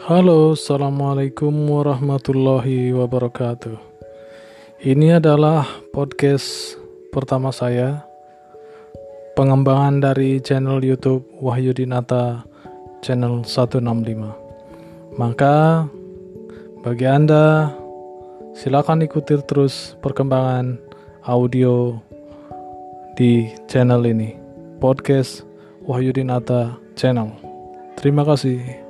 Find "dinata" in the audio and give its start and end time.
11.76-12.48, 26.16-26.80